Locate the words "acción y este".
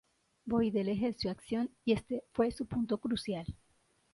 1.29-2.23